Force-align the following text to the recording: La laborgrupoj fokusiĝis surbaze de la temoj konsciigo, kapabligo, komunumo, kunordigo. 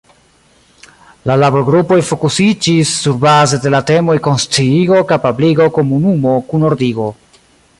La 1.31 1.33
laborgrupoj 1.41 1.97
fokusiĝis 2.07 2.93
surbaze 3.01 3.59
de 3.67 3.73
la 3.75 3.83
temoj 3.91 4.17
konsciigo, 4.29 5.03
kapabligo, 5.13 5.69
komunumo, 5.77 6.33
kunordigo. 6.55 7.11